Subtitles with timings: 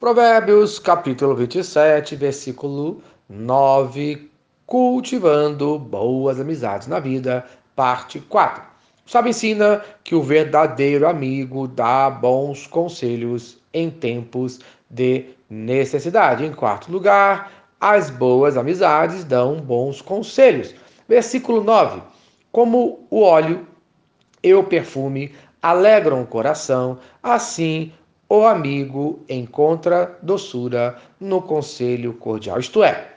[0.00, 4.30] Provérbios capítulo 27, versículo 9,
[4.64, 7.44] cultivando boas amizades na vida,
[7.76, 8.62] parte 4.
[9.04, 16.46] Sabe ensina que o verdadeiro amigo dá bons conselhos em tempos de necessidade.
[16.46, 20.74] Em quarto lugar, as boas amizades dão bons conselhos.
[21.06, 22.00] Versículo 9.
[22.50, 23.66] Como o óleo
[24.42, 27.92] e o perfume alegram o coração, assim
[28.30, 32.60] o amigo encontra doçura no conselho cordial.
[32.60, 33.08] Isto é,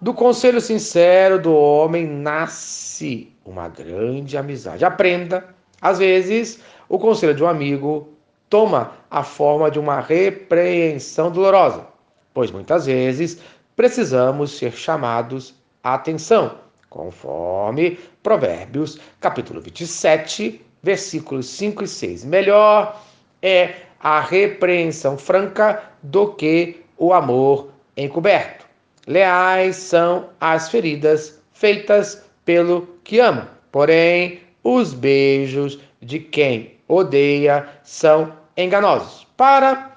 [0.00, 4.82] do conselho sincero do homem nasce uma grande amizade.
[4.82, 5.44] Aprenda,
[5.78, 6.58] às vezes,
[6.88, 8.08] o conselho de um amigo
[8.48, 11.86] toma a forma de uma repreensão dolorosa,
[12.32, 13.38] pois muitas vezes
[13.76, 15.54] precisamos ser chamados
[15.84, 16.56] à atenção,
[16.88, 22.24] conforme Provérbios, capítulo 27, versículos 5 e 6.
[22.24, 22.98] Melhor
[23.42, 28.66] é a repreensão franca do que o amor encoberto.
[29.06, 38.32] Leais são as feridas feitas pelo que ama, porém os beijos de quem odeia são
[38.56, 39.26] enganosos.
[39.36, 39.96] Para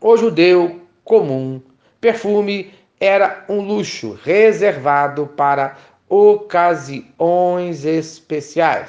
[0.00, 1.60] o judeu comum,
[2.00, 5.76] perfume era um luxo reservado para
[6.08, 8.88] ocasiões especiais.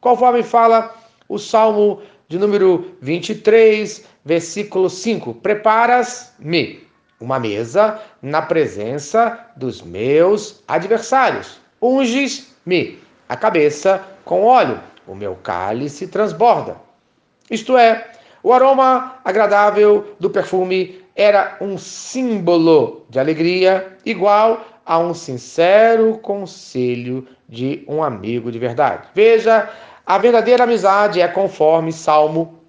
[0.00, 0.94] Conforme fala
[1.28, 6.84] o Salmo de número 23, versículo 5: Preparas-me
[7.20, 11.58] uma mesa na presença dos meus adversários.
[11.80, 16.76] Unges-me a cabeça com óleo, o meu cálice transborda.
[17.50, 18.10] Isto é,
[18.42, 27.26] o aroma agradável do perfume era um símbolo de alegria, igual a um sincero conselho
[27.48, 29.08] de um amigo de verdade.
[29.14, 29.70] Veja
[30.06, 32.60] a verdadeira amizade é conforme Salmo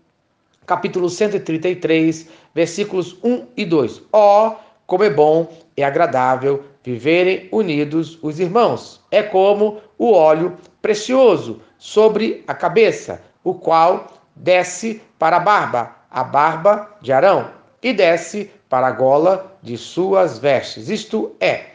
[0.65, 4.01] capítulo 133, versículos 1 e 2.
[4.11, 4.55] Ó, oh,
[4.87, 8.99] como é bom e agradável viverem unidos os irmãos.
[9.11, 16.23] É como o óleo precioso sobre a cabeça, o qual desce para a barba, a
[16.23, 17.51] barba de Arão,
[17.83, 20.89] e desce para a gola de suas vestes.
[20.89, 21.65] Isto é,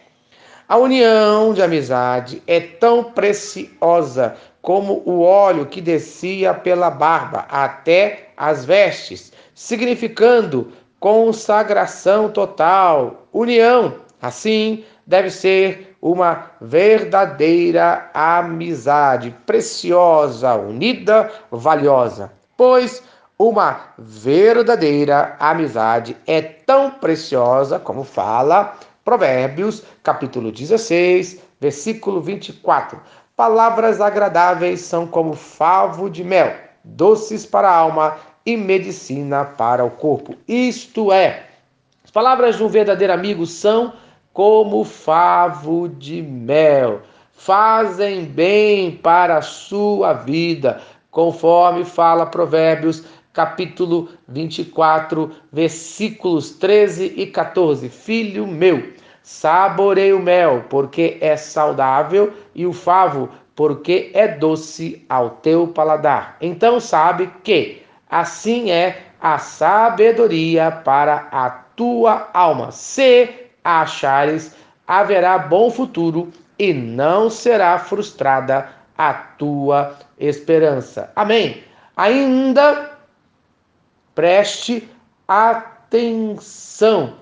[0.68, 8.28] a união de amizade é tão preciosa como o óleo que descia pela barba até
[8.36, 13.96] as vestes, significando consagração total, união.
[14.20, 22.32] Assim, deve ser uma verdadeira amizade, preciosa, unida, valiosa.
[22.56, 23.02] Pois
[23.36, 33.00] uma verdadeira amizade é tão preciosa como fala Provérbios, capítulo 16, versículo 24.
[33.42, 36.54] Palavras agradáveis são como favo de mel,
[36.84, 38.16] doces para a alma
[38.46, 40.36] e medicina para o corpo.
[40.46, 41.46] Isto é,
[42.04, 43.94] as palavras de um verdadeiro amigo são
[44.32, 50.80] como favo de mel, fazem bem para a sua vida,
[51.10, 57.88] conforme fala Provérbios capítulo 24, versículos 13 e 14.
[57.88, 58.92] Filho meu,
[59.22, 66.36] Saborei o mel, porque é saudável, e o favo, porque é doce ao teu paladar.
[66.40, 72.72] Então sabe que assim é a sabedoria para a tua alma.
[72.72, 73.28] Se
[73.62, 74.56] achares,
[74.86, 78.68] haverá bom futuro e não será frustrada
[78.98, 81.12] a tua esperança.
[81.14, 81.62] Amém.
[81.96, 82.90] Ainda
[84.14, 84.88] preste
[85.28, 87.21] atenção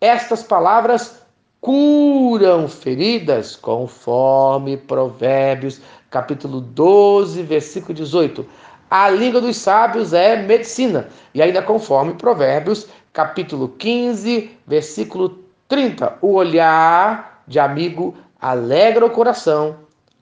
[0.00, 1.22] estas palavras
[1.60, 5.80] curam feridas, conforme Provérbios,
[6.10, 8.46] capítulo 12, versículo 18.
[8.88, 16.18] A língua dos sábios é medicina, e ainda conforme Provérbios, capítulo 15, versículo 30.
[16.20, 19.76] O olhar de amigo alegra o coração,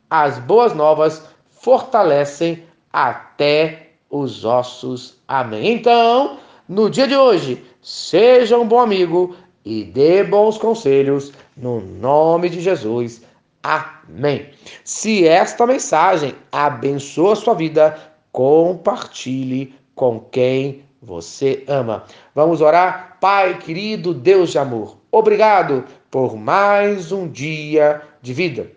[0.08, 1.22] as boas novas
[1.60, 5.18] fortalecem até os ossos.
[5.26, 5.72] Amém.
[5.72, 12.48] Então, no dia de hoje, seja um bom amigo e dê bons conselhos no nome
[12.48, 13.22] de Jesus.
[13.62, 14.50] Amém.
[14.84, 17.98] Se esta mensagem abençoa a sua vida,
[18.30, 22.04] compartilhe com quem você ama.
[22.34, 23.16] Vamos orar?
[23.20, 28.70] Pai querido, Deus de amor, obrigado por mais um dia de vida.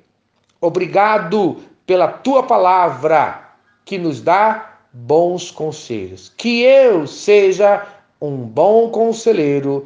[0.62, 3.52] Obrigado pela tua palavra
[3.84, 6.32] que nos dá bons conselhos.
[6.36, 7.86] Que eu seja
[8.22, 9.86] um bom conselheiro